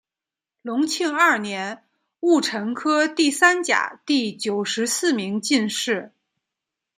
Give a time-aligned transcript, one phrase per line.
[0.63, 1.83] 隆庆二年
[2.21, 6.11] 戊辰科第三甲第九十四名进士。